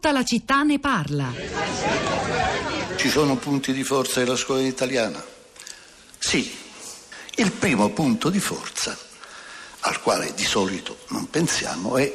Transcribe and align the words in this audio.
Tutta 0.00 0.12
la 0.12 0.22
città 0.22 0.62
ne 0.62 0.78
parla. 0.78 1.34
Ci 2.94 3.08
sono 3.08 3.34
punti 3.34 3.72
di 3.72 3.82
forza 3.82 4.20
della 4.20 4.36
scuola 4.36 4.60
italiana? 4.60 5.20
Sì. 6.20 6.56
Il 7.34 7.50
primo 7.50 7.90
punto 7.90 8.30
di 8.30 8.38
forza, 8.38 8.96
al 9.80 10.00
quale 10.00 10.34
di 10.34 10.44
solito 10.44 10.98
non 11.08 11.28
pensiamo, 11.28 11.96
è 11.96 12.14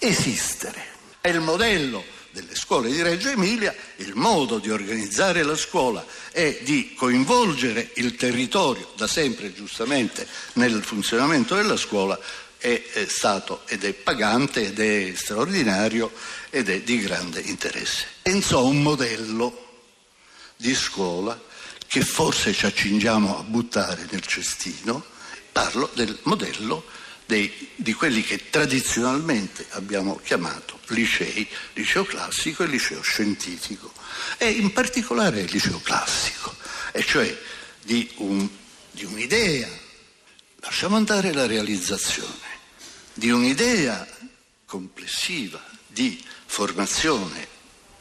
esistere. 0.00 0.84
È 1.20 1.28
il 1.28 1.38
modello 1.38 2.02
delle 2.32 2.56
scuole 2.56 2.90
di 2.90 3.00
Reggio 3.00 3.28
Emilia, 3.28 3.72
il 3.98 4.16
modo 4.16 4.58
di 4.58 4.68
organizzare 4.68 5.44
la 5.44 5.54
scuola 5.54 6.04
è 6.32 6.58
di 6.62 6.92
coinvolgere 6.94 7.92
il 7.94 8.16
territorio, 8.16 8.90
da 8.96 9.06
sempre 9.06 9.54
giustamente 9.54 10.26
nel 10.54 10.82
funzionamento 10.82 11.54
della 11.54 11.76
scuola, 11.76 12.18
è, 12.64 13.06
stato 13.08 13.60
ed 13.66 13.84
è 13.84 13.92
pagante 13.92 14.68
ed 14.68 14.80
è 14.80 15.12
straordinario 15.14 16.10
ed 16.48 16.70
è 16.70 16.80
di 16.80 16.98
grande 16.98 17.40
interesse. 17.40 18.06
Pensò 18.22 18.60
a 18.60 18.62
un 18.62 18.80
modello 18.80 19.82
di 20.56 20.74
scuola 20.74 21.38
che 21.86 22.00
forse 22.00 22.54
ci 22.54 22.64
accingiamo 22.64 23.38
a 23.38 23.42
buttare 23.42 24.06
nel 24.10 24.24
cestino, 24.24 25.04
parlo 25.52 25.90
del 25.92 26.18
modello 26.22 26.86
dei, 27.26 27.70
di 27.76 27.92
quelli 27.92 28.22
che 28.22 28.48
tradizionalmente 28.48 29.66
abbiamo 29.70 30.18
chiamato 30.24 30.80
licei, 30.88 31.46
liceo 31.74 32.04
classico 32.04 32.62
e 32.62 32.66
liceo 32.66 33.02
scientifico, 33.02 33.92
e 34.38 34.48
in 34.48 34.72
particolare 34.72 35.40
il 35.40 35.50
liceo 35.50 35.80
classico, 35.80 36.56
e 36.92 37.04
cioè 37.04 37.38
di, 37.82 38.10
un, 38.16 38.48
di 38.90 39.04
un'idea, 39.04 39.68
lasciamo 40.60 40.96
andare 40.96 41.32
la 41.34 41.46
realizzazione, 41.46 42.53
di 43.14 43.30
un'idea 43.30 44.06
complessiva 44.66 45.62
di 45.86 46.22
formazione 46.46 47.46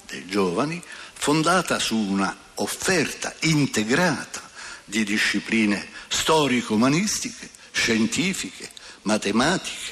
dei 0.08 0.26
giovani 0.26 0.81
fondata 1.13 1.80
su 1.80 1.95
una 1.95 2.35
offerta 2.55 3.34
integrata 3.41 4.41
di 4.85 5.04
discipline 5.04 5.87
storico-umanistiche, 6.07 7.49
scientifiche, 7.71 8.70
matematiche. 9.04 9.91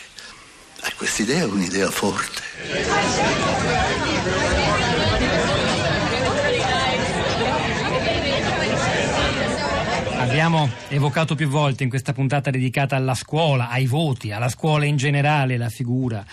E 0.83 0.93
quest'idea 0.95 1.41
è 1.41 1.45
un'idea 1.45 1.89
forte. 1.91 2.41
Abbiamo 10.31 10.69
evocato 10.87 11.35
più 11.35 11.49
volte 11.49 11.83
in 11.83 11.89
questa 11.89 12.13
puntata 12.13 12.51
dedicata 12.51 12.95
alla 12.95 13.15
scuola, 13.15 13.67
ai 13.67 13.85
voti, 13.85 14.31
alla 14.31 14.47
scuola 14.47 14.85
in 14.85 14.95
generale, 14.95 15.57
la 15.57 15.67
figura, 15.67 16.25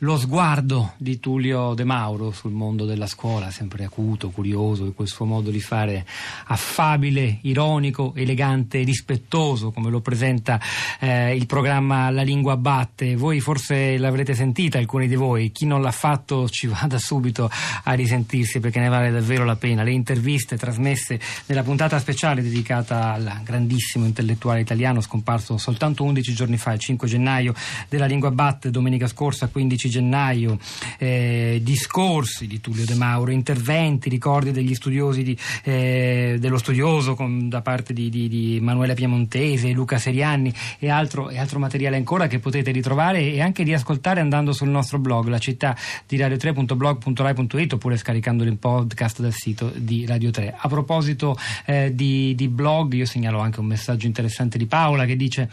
lo 0.00 0.18
sguardo 0.18 0.92
di 0.98 1.18
Tullio 1.18 1.72
De 1.72 1.84
Mauro 1.84 2.32
sul 2.32 2.52
mondo 2.52 2.84
della 2.84 3.06
scuola, 3.06 3.50
sempre 3.50 3.84
acuto, 3.84 4.28
curioso, 4.28 4.92
quel 4.92 5.08
suo 5.08 5.24
modo 5.24 5.48
di 5.50 5.60
fare 5.60 6.04
affabile, 6.48 7.38
ironico, 7.42 8.12
elegante, 8.14 8.82
rispettoso, 8.82 9.70
come 9.72 9.88
lo 9.88 10.00
presenta 10.00 10.60
eh, 11.00 11.34
il 11.34 11.46
programma 11.46 12.10
La 12.10 12.22
Lingua 12.22 12.58
Batte. 12.58 13.16
Voi 13.16 13.40
forse 13.40 13.96
l'avrete 13.96 14.34
sentita, 14.34 14.76
alcuni 14.76 15.08
di 15.08 15.16
voi, 15.16 15.50
chi 15.50 15.64
non 15.64 15.80
l'ha 15.80 15.92
fatto 15.92 16.46
ci 16.50 16.66
vada 16.66 16.98
subito 16.98 17.50
a 17.84 17.92
risentirsi 17.94 18.60
perché 18.60 18.80
ne 18.80 18.90
vale 18.90 19.10
davvero 19.10 19.46
la 19.46 19.56
pena. 19.56 19.82
Le 19.82 19.92
interviste 19.92 20.58
trasmesse 20.58 21.18
nella 21.46 21.62
puntata 21.62 21.98
speciale 21.98 22.42
dedicata 22.42 23.14
alla 23.14 23.44
grandissimo 23.46 24.04
intellettuale 24.04 24.60
italiano 24.60 25.00
scomparso 25.00 25.56
soltanto 25.56 26.02
11 26.02 26.34
giorni 26.34 26.56
fa, 26.56 26.72
il 26.72 26.80
5 26.80 27.06
gennaio 27.06 27.54
della 27.88 28.06
Lingua 28.06 28.32
Batte, 28.32 28.70
domenica 28.70 29.06
scorsa 29.06 29.46
15 29.46 29.88
gennaio, 29.88 30.58
eh, 30.98 31.60
discorsi 31.62 32.48
di 32.48 32.60
Tullio 32.60 32.84
De 32.84 32.94
Mauro, 32.94 33.30
interventi, 33.30 34.08
ricordi 34.08 34.50
degli 34.50 34.74
studiosi 34.74 35.22
di, 35.22 35.38
eh, 35.62 36.36
dello 36.40 36.58
studioso 36.58 37.14
con, 37.14 37.48
da 37.48 37.62
parte 37.62 37.92
di, 37.92 38.10
di, 38.10 38.28
di, 38.28 38.56
Emanuele 38.56 38.94
Piemontese, 38.94 39.70
Luca 39.70 39.98
Serianni 39.98 40.52
e 40.78 40.90
altro, 40.90 41.30
e 41.30 41.38
altro 41.38 41.60
materiale 41.60 41.96
ancora 41.96 42.26
che 42.26 42.40
potete 42.40 42.72
ritrovare 42.72 43.20
e 43.20 43.40
anche 43.40 43.62
riascoltare 43.62 44.20
andando 44.20 44.52
sul 44.52 44.68
nostro 44.68 44.98
blog, 44.98 45.28
la 45.28 45.38
città 45.38 45.76
di 46.06 46.16
radio3.blog.rai.it 46.16 47.72
oppure 47.74 47.96
scaricandolo 47.96 48.50
in 48.50 48.58
podcast 48.58 49.20
dal 49.20 49.32
sito 49.32 49.72
di 49.76 50.04
Radio 50.04 50.30
3. 50.30 50.54
A 50.58 50.68
proposito 50.68 51.38
eh, 51.64 51.94
di 51.94 52.48
blog, 52.48 52.94
io 52.94 53.06
segnalo 53.06 53.35
segnalo 53.36 53.40
anche 53.40 53.60
un 53.60 53.66
messaggio 53.66 54.06
interessante 54.06 54.58
di 54.58 54.66
Paola 54.66 55.04
che 55.04 55.16
dice 55.16 55.48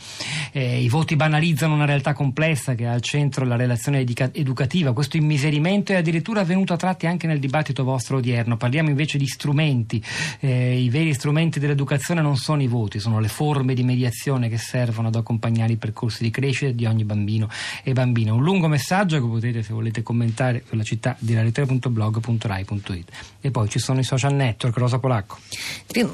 eh, 0.52 0.82
i 0.82 0.90
voti 0.90 1.16
banalizzano 1.16 1.74
una 1.74 1.86
realtà 1.86 2.14
complessa 2.14 2.76
che 2.76 2.88
ha 2.88 2.94
al 2.94 3.02
centro 3.02 3.46
la 3.46 3.56
relazione 3.56 4.00
edica- 4.00 4.30
educativa. 4.32 4.94
Questo 4.94 5.18
immiserimento 5.18 5.92
è 5.92 5.96
addirittura 5.96 6.42
avvenuto 6.42 6.74
a 6.74 6.78
tratti 6.78 7.08
anche 7.08 7.28
nel 7.28 7.40
dibattito 7.40 7.84
vostro 7.84 8.18
odierno. 8.18 8.58
Parliamo 8.58 8.90
invece 8.90 9.18
di 9.18 9.28
strumenti. 9.28 10.04
Eh, 10.40 10.80
I 10.80 10.90
veri 10.90 11.14
strumenti 11.14 11.60
dell'educazione 11.60 12.22
non 12.22 12.38
sono 12.38 12.62
i 12.62 12.68
voti, 12.68 13.00
sono 13.00 13.20
le 13.20 13.28
forme 13.28 13.74
di 13.74 13.84
mediazione 13.84 14.50
che 14.50 14.58
servono 14.58 15.10
ad 15.10 15.16
accompagnare 15.16 15.74
i 15.74 15.78
percorsi 15.78 16.24
di 16.24 16.30
crescita 16.30 16.72
di 16.72 16.86
ogni 16.86 17.04
bambino 17.04 17.50
e 17.84 17.94
bambina. 17.94 18.34
Un 18.34 18.44
lungo 18.44 18.68
messaggio 18.68 19.20
che 19.20 19.28
potete, 19.28 19.64
se 19.64 19.74
volete, 19.74 20.02
commentare 20.04 20.64
sulla 20.68 20.84
città 20.84 21.16
di 21.20 21.34
radio3.blog.rai.it. 21.34 23.12
E 23.42 23.52
poi 23.52 23.70
ci 23.70 23.80
sono 23.80 24.00
i 24.00 24.04
social 24.04 24.34
network. 24.34 24.78
Rosa 24.78 25.00
Polacco. 25.00 25.38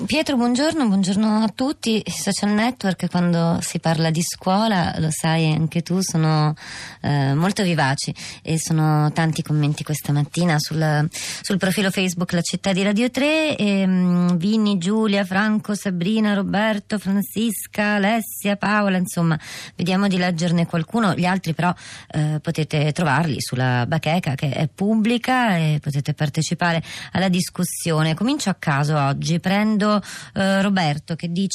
Pietro, 0.05 0.35
buongiorno, 0.35 0.87
buongiorno 0.87 1.43
a. 1.43 1.47
I 1.61 2.03
social 2.05 2.51
network, 2.51 3.09
quando 3.09 3.57
si 3.59 3.79
parla 3.79 4.11
di 4.11 4.21
scuola, 4.21 4.95
lo 4.97 5.09
sai 5.11 5.51
anche 5.51 5.81
tu, 5.81 5.99
sono 5.99 6.55
eh, 7.01 7.33
molto 7.33 7.63
vivaci 7.63 8.15
e 8.41 8.57
sono 8.57 9.11
tanti 9.11 9.41
commenti 9.41 9.83
questa 9.83 10.13
mattina 10.13 10.57
sul, 10.57 11.09
sul 11.41 11.57
profilo 11.57 11.91
Facebook 11.91 12.31
La 12.31 12.39
Città 12.39 12.71
di 12.71 12.81
Radio 12.81 13.11
3. 13.11 13.57
E, 13.57 13.83
um, 13.83 14.37
Vini, 14.37 14.77
Giulia, 14.77 15.25
Franco, 15.25 15.75
Sabrina, 15.75 16.33
Roberto, 16.33 16.97
Francisca, 16.97 17.95
Alessia, 17.95 18.55
Paola, 18.55 18.95
insomma, 18.95 19.37
vediamo 19.75 20.07
di 20.07 20.15
leggerne 20.15 20.65
qualcuno. 20.65 21.13
Gli 21.13 21.25
altri, 21.25 21.53
però, 21.53 21.73
eh, 22.11 22.39
potete 22.41 22.93
trovarli 22.93 23.41
sulla 23.41 23.85
bacheca 23.85 24.35
che 24.35 24.51
è 24.51 24.69
pubblica 24.73 25.57
e 25.57 25.79
potete 25.81 26.13
partecipare 26.13 26.81
alla 27.11 27.27
discussione. 27.27 28.13
Comincio 28.13 28.49
a 28.49 28.55
caso 28.57 28.97
oggi, 28.97 29.41
prendo 29.41 30.01
eh, 30.35 30.61
Roberto 30.61 31.15
che 31.15 31.29
dice 31.29 31.47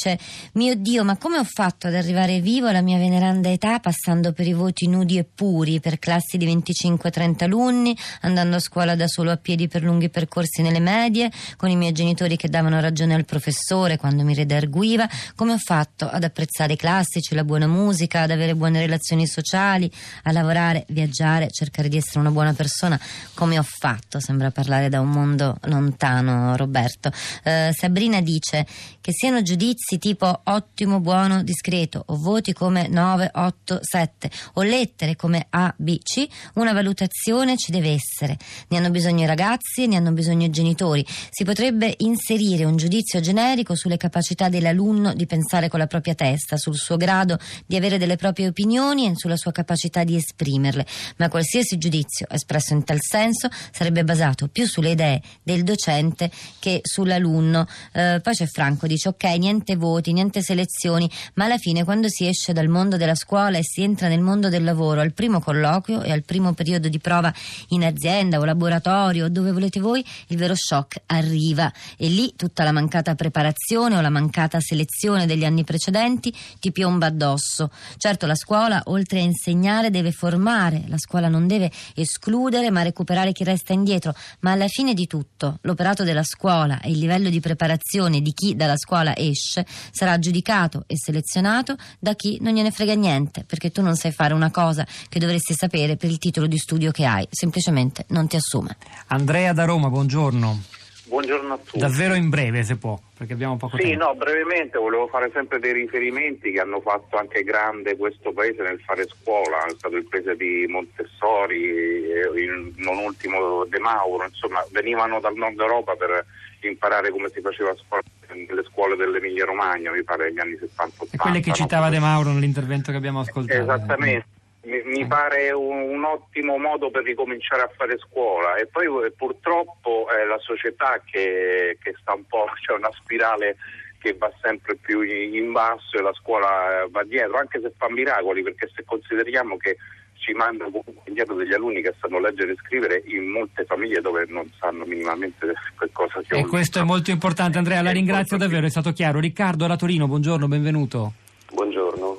mio 0.53 0.75
Dio 0.75 1.03
ma 1.03 1.17
come 1.17 1.37
ho 1.37 1.43
fatto 1.43 1.87
ad 1.87 1.95
arrivare 1.95 2.39
vivo 2.39 2.67
alla 2.67 2.81
mia 2.81 2.97
veneranda 2.97 3.49
età 3.49 3.79
passando 3.79 4.33
per 4.33 4.47
i 4.47 4.53
voti 4.53 4.87
nudi 4.87 5.17
e 5.17 5.23
puri 5.23 5.79
per 5.79 5.99
classi 5.99 6.37
di 6.37 6.45
25-30 6.47 7.43
alunni 7.43 7.97
andando 8.21 8.57
a 8.57 8.59
scuola 8.59 8.95
da 8.95 9.07
solo 9.07 9.31
a 9.31 9.37
piedi 9.37 9.67
per 9.67 9.83
lunghi 9.83 10.09
percorsi 10.09 10.61
nelle 10.61 10.79
medie 10.79 11.31
con 11.57 11.69
i 11.69 11.75
miei 11.75 11.91
genitori 11.91 12.37
che 12.37 12.49
davano 12.49 12.79
ragione 12.79 13.13
al 13.13 13.25
professore 13.25 13.97
quando 13.97 14.23
mi 14.23 14.33
redarguiva 14.33 15.07
come 15.35 15.53
ho 15.53 15.57
fatto 15.57 16.07
ad 16.07 16.23
apprezzare 16.23 16.73
i 16.73 16.77
classici 16.77 17.35
la 17.35 17.43
buona 17.43 17.67
musica 17.67 18.21
ad 18.21 18.31
avere 18.31 18.55
buone 18.55 18.79
relazioni 18.79 19.27
sociali 19.27 19.89
a 20.23 20.31
lavorare 20.31 20.85
viaggiare 20.89 21.49
cercare 21.51 21.87
di 21.87 21.97
essere 21.97 22.19
una 22.19 22.31
buona 22.31 22.53
persona? 22.53 22.99
Come 23.33 23.57
ho 23.57 23.63
fatto? 23.63 24.19
Sembra 24.19 24.51
parlare 24.51 24.89
da 24.89 24.99
un 24.99 25.09
mondo 25.09 25.57
lontano 25.63 26.55
Roberto. 26.55 27.11
Eh, 27.43 27.71
Sabrina 27.73 28.21
dice 28.21 28.65
che 29.01 29.11
siano 29.11 29.41
giudizi 29.41 29.84
giudizi 29.85 29.99
tipo 29.99 30.41
ottimo, 30.45 30.99
buono, 30.99 31.43
discreto 31.43 32.03
o 32.07 32.17
voti 32.17 32.53
come 32.53 32.87
9, 32.87 33.31
8, 33.33 33.79
7 33.81 34.29
o 34.53 34.63
lettere 34.63 35.15
come 35.15 35.45
A, 35.51 35.73
B, 35.77 35.99
C, 36.01 36.27
una 36.55 36.73
valutazione 36.73 37.55
ci 37.55 37.71
deve 37.71 37.91
essere. 37.91 38.37
Ne 38.69 38.77
hanno 38.77 38.89
bisogno 38.89 39.23
i 39.23 39.27
ragazzi 39.27 39.83
e 39.83 39.87
ne 39.87 39.97
hanno 39.97 40.11
bisogno 40.11 40.47
i 40.47 40.49
genitori. 40.49 41.05
Si 41.29 41.43
potrebbe 41.43 41.93
inserire 41.97 42.65
un 42.65 42.75
giudizio 42.75 43.19
generico 43.19 43.75
sulle 43.75 43.97
capacità 43.97 44.49
dell'alunno 44.49 45.13
di 45.13 45.25
pensare 45.27 45.69
con 45.69 45.79
la 45.79 45.87
propria 45.87 46.15
testa, 46.15 46.57
sul 46.57 46.75
suo 46.75 46.97
grado 46.97 47.37
di 47.65 47.75
avere 47.75 47.97
delle 47.97 48.15
proprie 48.15 48.47
opinioni 48.47 49.05
e 49.05 49.15
sulla 49.15 49.37
sua 49.37 49.51
capacità 49.51 50.03
di 50.03 50.15
esprimerle, 50.15 50.85
ma 51.17 51.29
qualsiasi 51.29 51.77
giudizio 51.77 52.25
espresso 52.29 52.73
in 52.73 52.83
tal 52.83 52.99
senso 53.01 53.49
sarebbe 53.71 54.03
basato 54.03 54.47
più 54.47 54.65
sulle 54.65 54.91
idee 54.91 55.21
del 55.43 55.63
docente 55.63 56.31
che 56.59 56.79
sull'alunno. 56.81 57.67
Eh, 57.93 58.19
poi 58.21 58.33
c'è 58.33 58.47
Franco, 58.47 58.87
dice 58.87 59.09
ok, 59.09 59.23
niente 59.23 59.74
niente 59.75 59.77
voti, 59.77 60.13
niente 60.13 60.41
selezioni, 60.41 61.09
ma 61.35 61.45
alla 61.45 61.57
fine 61.57 61.83
quando 61.83 62.07
si 62.09 62.27
esce 62.27 62.53
dal 62.53 62.67
mondo 62.67 62.97
della 62.97 63.15
scuola 63.15 63.57
e 63.57 63.63
si 63.63 63.81
entra 63.83 64.07
nel 64.07 64.21
mondo 64.21 64.49
del 64.49 64.63
lavoro, 64.63 65.01
al 65.01 65.13
primo 65.13 65.39
colloquio 65.39 66.01
e 66.01 66.11
al 66.11 66.23
primo 66.23 66.53
periodo 66.53 66.87
di 66.87 66.99
prova 66.99 67.33
in 67.69 67.83
azienda 67.83 68.39
o 68.39 68.45
laboratorio, 68.45 69.29
dove 69.29 69.51
volete 69.51 69.79
voi, 69.79 70.03
il 70.27 70.37
vero 70.37 70.55
shock 70.55 71.01
arriva. 71.07 71.71
E 71.97 72.07
lì 72.07 72.33
tutta 72.35 72.63
la 72.63 72.71
mancata 72.71 73.15
preparazione 73.15 73.97
o 73.97 74.01
la 74.01 74.09
mancata 74.09 74.59
selezione 74.59 75.25
degli 75.25 75.45
anni 75.45 75.63
precedenti 75.63 76.33
ti 76.59 76.71
piomba 76.71 77.07
addosso. 77.07 77.69
Certo 77.97 78.25
la 78.25 78.35
scuola, 78.35 78.81
oltre 78.85 79.19
a 79.19 79.23
insegnare, 79.23 79.89
deve 79.89 80.11
formare, 80.11 80.83
la 80.87 80.97
scuola 80.97 81.27
non 81.27 81.47
deve 81.47 81.71
escludere 81.95 82.71
ma 82.71 82.81
recuperare 82.81 83.31
chi 83.31 83.43
resta 83.43 83.73
indietro, 83.73 84.13
ma 84.39 84.51
alla 84.51 84.67
fine 84.67 84.93
di 84.93 85.07
tutto 85.07 85.59
l'operato 85.61 86.03
della 86.03 86.23
scuola 86.23 86.79
e 86.81 86.89
il 86.89 86.97
livello 86.97 87.29
di 87.29 87.39
preparazione 87.39 88.21
di 88.21 88.33
chi 88.33 88.55
dalla 88.55 88.77
scuola 88.77 89.15
esce 89.15 89.64
sarà 89.91 90.17
giudicato 90.19 90.83
e 90.87 90.95
selezionato 90.97 91.75
da 91.99 92.13
chi 92.13 92.37
non 92.41 92.53
gliene 92.53 92.71
frega 92.71 92.93
niente, 92.93 93.43
perché 93.45 93.71
tu 93.71 93.81
non 93.81 93.95
sai 93.95 94.11
fare 94.11 94.33
una 94.33 94.51
cosa 94.51 94.85
che 95.09 95.19
dovresti 95.19 95.53
sapere 95.53 95.95
per 95.95 96.09
il 96.09 96.17
titolo 96.17 96.47
di 96.47 96.57
studio 96.57 96.91
che 96.91 97.05
hai, 97.05 97.27
semplicemente 97.29 98.05
non 98.09 98.27
ti 98.27 98.35
assume. 98.35 98.77
Andrea 99.07 99.53
da 99.53 99.65
Roma, 99.65 99.89
buongiorno. 99.89 100.73
Buongiorno 101.07 101.53
a 101.53 101.57
tutti. 101.57 101.77
Davvero 101.77 102.15
in 102.15 102.29
breve, 102.29 102.63
se 102.63 102.77
può, 102.77 102.99
perché 103.15 103.33
abbiamo 103.33 103.57
poco 103.57 103.77
sì, 103.77 103.83
tempo. 103.83 104.05
no, 104.05 104.15
brevemente 104.15 104.79
volevo 104.79 105.07
fare 105.07 105.29
sempre 105.31 105.59
dei 105.59 105.71
riferimenti 105.71 106.51
che 106.51 106.59
hanno 106.59 106.81
fatto 106.81 107.17
anche 107.17 107.43
grande 107.43 107.95
questo 107.95 108.33
paese 108.33 108.63
nel 108.63 108.81
fare 108.81 109.05
scuola, 109.05 109.65
è 109.65 109.73
stato 109.77 109.97
il 109.97 110.07
paese 110.07 110.35
di 110.35 110.65
Montessori, 110.67 111.59
il, 111.59 112.73
non 112.77 112.97
ultimo 112.97 113.65
De 113.65 113.77
Mauro, 113.77 114.25
insomma, 114.25 114.65
venivano 114.71 115.19
dal 115.19 115.35
nord 115.35 115.59
Europa 115.59 115.95
per 115.95 116.25
imparare 116.61 117.11
come 117.11 117.29
si 117.31 117.39
faceva 117.39 117.69
a 117.69 117.75
scuola 117.75 118.01
nelle 118.35 118.63
scuole 118.63 118.95
dell'Emilia 118.95 119.45
Romagna, 119.45 119.91
mi 119.91 120.03
pare 120.03 120.29
negli 120.29 120.39
anni 120.39 120.53
70-80. 120.53 121.11
E 121.11 121.17
quelle 121.17 121.39
che 121.39 121.53
citava 121.53 121.85
no? 121.85 121.91
De 121.91 121.99
Mauro 121.99 122.31
nell'intervento 122.31 122.91
che 122.91 122.97
abbiamo 122.97 123.21
ascoltato. 123.21 123.61
Esattamente. 123.61 124.27
Mi, 124.63 124.81
mi 124.83 125.05
pare 125.05 125.51
un, 125.51 125.89
un, 125.89 126.03
ottimo 126.03 126.57
modo 126.57 126.89
per 126.89 127.03
ricominciare 127.03 127.61
a 127.61 127.69
fare 127.75 127.99
scuola 127.99 128.55
e 128.55 128.65
poi 128.65 128.87
eh, 129.05 129.11
purtroppo 129.11 130.07
è 130.09 130.25
la 130.25 130.39
società 130.39 130.99
che, 131.05 131.77
che 131.79 131.95
sta 131.99 132.13
un 132.13 132.25
po', 132.25 132.45
c'è 132.59 132.73
una 132.73 132.89
spirale 132.91 133.57
che 134.05 134.13
va 134.13 134.31
sempre 134.39 134.75
più 134.75 135.01
in 135.01 135.51
basso 135.51 135.97
e 135.97 136.01
la 136.03 136.13
scuola 136.13 136.83
eh, 136.83 136.89
va 136.91 137.03
dietro, 137.03 137.39
anche 137.39 137.59
se 137.59 137.73
fa 137.75 137.89
miracoli, 137.89 138.43
perché 138.43 138.69
se 138.75 138.83
consideriamo 138.85 139.57
che 139.57 139.77
ci 140.13 140.31
mandano 140.33 140.69
comunque 140.69 141.01
indietro 141.05 141.33
degli 141.33 141.53
alunni 141.53 141.81
che 141.81 141.93
sanno 141.99 142.19
leggere 142.19 142.51
e 142.51 142.55
scrivere 142.63 143.01
in 143.07 143.29
molte 143.29 143.65
famiglie 143.65 144.01
dove 144.01 144.25
non 144.27 144.47
sanno 144.59 144.85
minimamente 144.85 145.47
che 145.79 145.89
cosa 145.91 146.21
sia 146.23 146.37
E 146.37 146.43
un 146.43 146.47
questo 146.47 146.77
è 146.77 146.83
molto 146.83 147.09
importante, 147.09 147.57
Andrea, 147.57 147.81
la 147.81 147.89
È 147.89 147.93
ringrazio 147.93 148.37
davvero, 148.37 148.67
è 148.67 148.69
stato 148.69 148.93
chiaro. 148.93 149.19
Riccardo 149.19 149.65
da 149.65 149.75
Torino, 149.75 150.05
buongiorno, 150.07 150.47
benvenuto. 150.47 151.13
Buongiorno. 151.51 152.17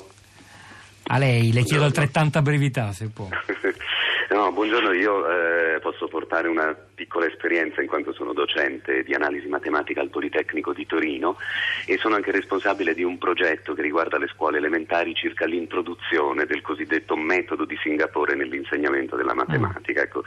A 1.08 1.18
lei, 1.18 1.52
le 1.52 1.62
chiedo 1.62 1.62
Buongiorno. 1.62 1.84
altrettanta 1.84 2.42
brevità, 2.42 2.90
se 2.90 3.10
può. 3.10 3.28
No, 4.28 4.50
buongiorno, 4.50 4.92
io 4.92 5.24
eh, 5.28 5.78
posso 5.78 6.08
portare 6.08 6.48
una 6.48 6.74
piccola 6.74 7.26
esperienza 7.26 7.80
in 7.80 7.86
quanto 7.86 8.12
sono 8.12 8.32
docente 8.32 9.04
di 9.04 9.14
analisi 9.14 9.46
matematica 9.46 10.00
al 10.00 10.10
Politecnico 10.10 10.72
di 10.72 10.84
Torino 10.84 11.36
e 11.86 11.96
sono 11.98 12.16
anche 12.16 12.32
responsabile 12.32 12.92
di 12.92 13.04
un 13.04 13.18
progetto 13.18 13.72
che 13.72 13.82
riguarda 13.82 14.18
le 14.18 14.26
scuole 14.26 14.58
elementari 14.58 15.14
circa 15.14 15.46
l'introduzione 15.46 16.44
del 16.44 16.60
cosiddetto 16.60 17.16
metodo 17.16 17.64
di 17.64 17.76
Singapore 17.80 18.34
nell'insegnamento 18.34 19.14
della 19.14 19.34
matematica. 19.34 20.02
Ecco, 20.02 20.24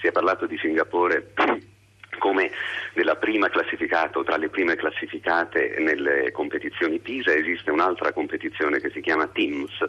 si 0.00 0.06
è 0.06 0.12
parlato 0.12 0.46
di 0.46 0.56
Singapore 0.56 1.32
come 2.32 2.50
nella 2.94 3.16
prima 3.16 3.50
classificata 3.50 4.18
o 4.18 4.24
tra 4.24 4.38
le 4.38 4.48
prime 4.48 4.74
classificate 4.74 5.76
nelle 5.78 6.32
competizioni 6.32 6.98
PISA 6.98 7.34
esiste 7.34 7.70
un'altra 7.70 8.12
competizione 8.12 8.80
che 8.80 8.90
si 8.90 9.02
chiama 9.02 9.26
TIMS 9.26 9.84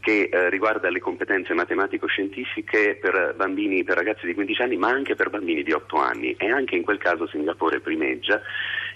che 0.00 0.28
eh, 0.30 0.50
riguarda 0.50 0.90
le 0.90 1.00
competenze 1.00 1.54
matematico-scientifiche 1.54 2.98
per 3.00 3.34
bambini, 3.36 3.84
per 3.84 3.96
ragazzi 3.96 4.26
di 4.26 4.34
15 4.34 4.62
anni 4.62 4.76
ma 4.76 4.88
anche 4.88 5.14
per 5.14 5.30
bambini 5.30 5.62
di 5.62 5.72
8 5.72 5.96
anni. 5.96 6.34
E 6.38 6.50
anche 6.50 6.76
in 6.76 6.82
quel 6.82 6.98
caso 6.98 7.26
Singapore 7.26 7.80
primeggia 7.80 8.40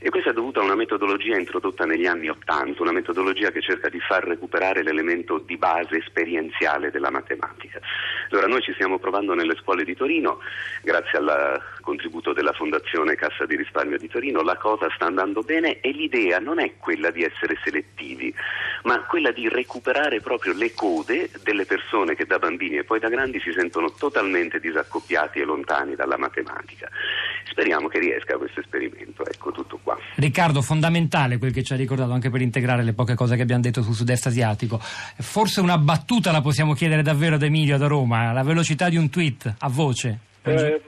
e 0.03 0.11
questo 0.11 0.31
è 0.31 0.33
dovuto 0.33 0.59
a 0.59 0.65
una 0.65 0.75
metodologia 0.75 1.39
introdotta 1.39 1.85
negli 1.85 2.07
anni 2.07 2.29
80, 2.29 2.83
una 2.83 2.91
metodologia 2.91 3.53
che 3.53 3.63
cerca 3.63 3.89
di 3.89 4.01
far 4.01 4.25
recuperare 4.25 4.83
l'elemento 4.83 5.39
di 5.39 5.57
base 5.57 5.99
esperienziale 5.99 6.91
della 6.91 7.11
matematica. 7.11 7.79
Allora 8.31 8.49
noi 8.49 8.63
ci 8.63 8.73
stiamo 8.73 8.99
provando 8.99 9.35
nelle 9.35 9.55
scuole 9.55 9.85
di 9.85 9.95
Torino, 9.95 10.41
grazie 10.83 11.19
al 11.19 11.63
contributo 11.83 12.33
della 12.33 12.53
Fondazione 12.53 13.15
Cassa 13.15 13.47
di 13.47 13.55
Risparmio 13.55 13.97
di 13.97 14.09
Torino, 14.09 14.43
la 14.43 14.57
cosa 14.57 14.91
sta 14.93 15.07
andando 15.07 15.43
bene 15.43 15.79
e 15.81 15.93
l'idea 15.93 16.41
non 16.41 16.59
è 16.59 16.73
quella 16.79 17.13
di 17.13 17.23
essere 17.23 17.57
selettivi, 17.63 18.35
ma 18.83 19.05
quella 19.05 19.31
di 19.31 19.49
recuperare 19.49 20.21
proprio 20.21 20.53
le 20.53 20.75
code 20.75 21.31
delle 21.45 21.65
persone 21.65 22.17
che 22.17 22.27
da 22.27 22.41
bambini 22.41 22.79
e 22.79 22.85
poi 22.85 22.99
da 22.99 23.09
grandi 23.09 23.39
si 23.39 23.53
sentono 23.53 23.93
totalmente 23.93 24.59
disaccoppiati 24.59 25.39
e 25.39 25.45
lontani 25.45 25.95
dalla 25.95 26.19
matematica. 26.19 26.89
Speriamo 27.51 27.89
che 27.89 27.99
riesca 27.99 28.37
questo 28.37 28.61
esperimento, 28.61 29.25
ecco 29.27 29.53
tutto 29.53 29.79
qua. 29.83 29.97
Riccardo, 30.17 30.63
fondamentale 30.63 31.39
quel 31.39 31.53
che 31.53 31.63
ci 31.63 31.73
ha 31.73 31.77
ricordato 31.77 32.13
anche 32.13 32.31
per 32.31 32.41
integrare 32.41 32.83
le 32.83 32.93
poche 32.93 33.15
cose 33.15 33.37
che 33.37 33.43
abbiamo 33.43 33.63
detto 33.63 33.83
sul 33.83 33.95
sud-est 33.95 34.27
asiatico. 34.27 34.79
Forse 34.81 35.61
una 35.61 35.79
battuta 35.79 36.33
la 36.33 36.41
possiamo 36.41 36.75
chiedere 36.75 37.03
davvero 37.03 37.35
ad 37.35 37.43
Emilio 37.43 37.79
da 37.79 37.87
Roma, 37.87 38.33
la 38.33 38.43
velocità 38.43 38.89
di 38.89 38.97
un 38.97 39.11
tweet 39.11 39.55
a 39.59 39.69
voce. 39.69 40.19
Eh, 40.43 40.83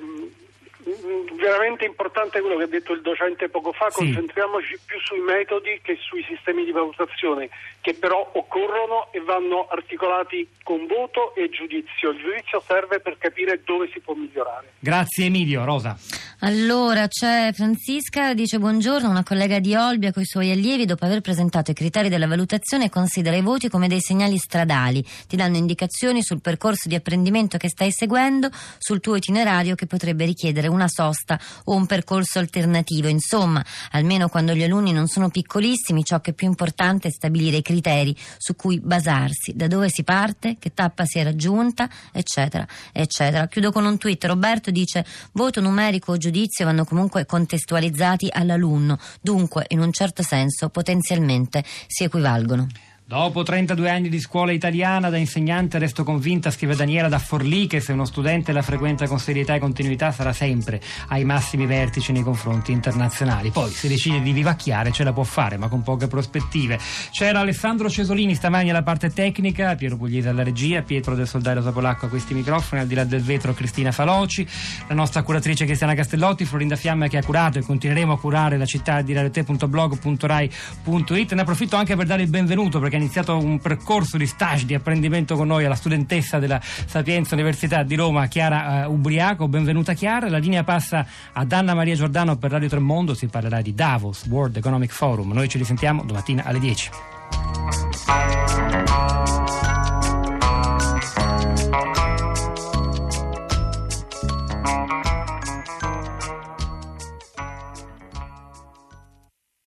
veramente 1.51 1.85
importante 1.85 2.41
quello 2.41 2.57
che 2.57 2.65
ha 2.65 2.69
detto 2.69 2.93
il 2.93 3.03
docente 3.03 3.49
poco 3.49 3.73
fa, 3.73 3.91
Sì. 3.91 4.05
concentriamoci 4.05 4.79
più 4.85 4.99
sui 5.01 5.21
metodi 5.21 5.79
che 5.83 5.97
sui 6.01 6.25
sistemi 6.29 6.65
di 6.65 6.73
valutazione, 6.73 7.49
che 7.81 7.95
però 7.95 8.31
occorrono 8.35 9.09
e 9.13 9.21
vanno 9.21 9.67
articolati 9.71 10.49
con 10.63 10.87
voto 10.87 11.35
e 11.35 11.49
giudizio. 11.51 12.11
Il 12.11 12.19
giudizio 12.21 12.63
serve 12.67 13.01
per 13.01 13.19
capire 13.19 13.61
dove 13.65 13.89
si 13.93 14.01
può 14.01 14.15
migliorare. 14.15 14.73
Grazie 14.79 15.27
Emilio, 15.27 15.65
Rosa. 15.65 15.97
Allora 16.41 17.07
c'è 17.09 17.53
Francisca, 17.55 18.35
dice 18.35 18.59
buongiorno, 18.59 19.09
una 19.09 19.23
collega 19.23 19.61
di 19.61 19.75
Olbia 19.75 20.13
con 20.13 20.23
i 20.23 20.27
suoi 20.27 20.51
allievi 20.51 20.85
dopo 20.85 21.05
aver 21.07 21.21
presentato 21.23 21.71
i 21.71 21.75
criteri 21.75 22.09
della 22.11 22.27
valutazione 22.27 22.91
considera 22.91 23.35
i 23.37 23.41
voti 23.41 23.69
come 23.71 23.89
dei 23.89 24.01
segnali 24.01 24.37
stradali, 24.37 25.03
ti 25.27 25.37
danno 25.37 25.57
indicazioni 25.57 26.23
sul 26.23 26.43
percorso 26.43 26.89
di 26.89 26.97
apprendimento 26.97 27.57
che 27.57 27.69
stai 27.71 27.91
seguendo, 27.93 28.49
sul 28.79 29.01
tuo 29.01 29.17
itinerario 29.17 29.75
che 29.75 29.87
potrebbe 29.87 30.25
richiedere 30.27 30.69
una 30.69 30.89
sosta 30.89 31.34
o 31.65 31.75
un 31.75 31.87
percorso 31.87 32.39
alternativo, 32.39 33.09
insomma, 33.09 33.65
almeno 33.93 34.29
quando 34.29 34.55
gli 34.55 34.63
alunni 34.63 34.93
non 34.93 35.07
sono 35.07 35.29
piccolissimi 35.29 36.05
ciò 36.05 36.21
che 36.21 36.31
è 36.31 36.35
più 36.35 36.47
importante 36.47 37.09
è 37.09 37.11
stabilire 37.11 37.59
i 37.59 37.63
criteri 37.63 38.17
su 38.39 38.57
cui 38.57 38.81
basarsi, 38.81 39.53
da 39.55 39.67
dove 39.67 39.89
si 39.89 40.05
parte, 40.05 40.57
che 40.59 40.73
tappa 40.75 41.05
si 41.05 41.19
è 41.19 41.25
raggiunta, 41.25 41.89
eccetera, 42.13 42.67
eccetera. 42.93 43.47
Chiudo 43.49 43.73
con 43.73 43.85
un 43.85 43.99
tweet, 43.99 44.25
Roberto 44.25 44.71
dice 44.71 45.05
voto 45.33 45.61
numerico 45.61 46.13
o 46.13 46.17
giudizio 46.17 46.65
vanno 46.65 46.85
comunque 46.85 47.27
contestualizzati 47.27 48.29
all'alunno, 48.31 48.99
dunque 49.21 49.65
in 49.69 49.81
un 49.81 49.93
certo 49.93 50.23
senso 50.23 50.69
potenzialmente 50.69 51.65
si 51.87 52.05
equivalgono. 52.05 52.67
Dopo 53.07 53.43
32 53.43 53.91
anni 53.91 54.09
di 54.09 54.19
scuola 54.19 54.51
italiana 54.51 55.11
da 55.11 55.19
insegnante 55.19 55.79
resto 55.79 56.05
convinta, 56.05 56.51
scrive 56.51 56.75
Daniela 56.75 57.09
da 57.09 57.19
Forlì, 57.19 57.67
che 57.67 57.81
se 57.81 57.93
uno 57.93 58.07
studente 58.07 58.51
la 58.51 58.63
frequenta 58.63 59.07
con 59.07 59.19
serietà 59.19 59.55
e 59.55 59.59
continuità 59.59 60.11
sarà 60.11 60.33
sempre 60.33 60.81
ai 61.09 61.27
massimi 61.27 61.67
vertici 61.67 62.13
nei 62.13 62.23
confronti 62.23 62.73
internazionali. 62.73 63.51
Poi 63.51 63.71
se 63.71 63.89
decide 63.89 64.23
di 64.23 64.33
vivacchiare 64.33 64.91
ce 64.91 65.05
la 65.05 65.13
può 65.13 65.23
fare, 65.23 65.59
ma 65.59 65.69
con 65.69 65.83
poche 65.83 66.07
prospettive. 66.07 66.79
C'era 67.11 67.41
Alessandro 67.41 67.91
Cesolini 67.91 68.35
stamani 68.35 68.71
alla 68.71 68.83
parte 68.83 69.11
tecnica, 69.11 69.75
Piero 69.75 69.99
Pugliese 69.99 70.31
alla 70.31 70.43
regia, 70.43 70.81
Pietro 70.81 71.15
del 71.15 71.29
Soldario 71.29 71.61
Sapolacco 71.61 72.07
a 72.07 72.09
questi 72.09 72.33
microfoni, 72.33 72.81
al 72.81 72.89
di 72.89 72.95
là 72.95 73.05
del 73.05 73.21
vetro 73.21 73.53
Cristina 73.53 73.93
Faloci, 73.93 74.49
la 74.89 74.95
nostra 74.95 75.23
curatrice 75.23 75.67
Cristiana 75.67 75.93
Castellotti, 75.93 76.47
Florinda 76.47 76.77
Fiamma 76.77 77.09
che 77.09 77.19
ha 77.19 77.23
curato 77.23 77.59
e 77.59 77.63
continueremo 77.63 78.15
a 78.15 78.19
curare 78.19 78.57
la 78.57 78.65
città 78.65 79.03
di 79.03 79.13
radiote.blog.rai.it. 79.13 81.35
Ne 81.35 81.41
approfitto 81.43 81.77
anche 81.77 81.95
per 81.97 82.07
dare 82.07 82.23
il 82.23 82.31
benvenuto 82.31 82.81
perché 82.81 82.93
iniziato 83.05 83.37
un 83.37 83.59
percorso 83.59 84.17
di 84.17 84.27
stage 84.27 84.65
di 84.65 84.75
apprendimento 84.75 85.37
con 85.37 85.47
noi 85.47 85.65
alla 85.65 85.75
studentessa 85.75 86.39
della 86.39 86.61
Sapienza 86.63 87.35
Università 87.35 87.83
di 87.83 87.95
Roma, 87.95 88.27
Chiara 88.27 88.83
eh, 88.83 88.87
Ubriaco. 88.87 89.47
Benvenuta 89.47 89.93
Chiara. 89.93 90.29
La 90.29 90.39
linea 90.39 90.65
passa 90.65 91.07
ad 91.33 91.53
Anna 91.53 91.75
Maria 91.75 91.95
Giordano 91.95 92.37
per 92.37 92.51
Radio 92.51 92.69
Tremondo. 92.69 93.15
Si 93.15 93.27
parlerà 93.27 93.61
di 93.61 93.75
Davos, 93.75 94.27
World 94.27 94.57
Economic 94.57 94.93
Forum. 94.93 95.33
Noi 95.33 95.49
ci 95.49 95.59
risentiamo 95.59 96.03
domattina 96.05 96.45
alle 96.45 96.59
10. 96.59 96.91